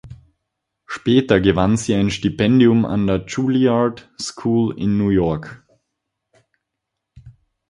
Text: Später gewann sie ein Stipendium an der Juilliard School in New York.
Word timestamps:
Später 0.87 1.39
gewann 1.39 1.77
sie 1.77 1.93
ein 1.93 2.09
Stipendium 2.09 2.85
an 2.85 3.05
der 3.05 3.17
Juilliard 3.27 4.09
School 4.19 4.73
in 4.75 4.97
New 4.97 5.09
York. 5.09 5.63